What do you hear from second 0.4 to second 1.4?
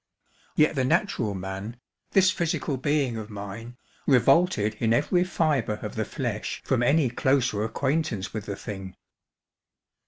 Yet the natural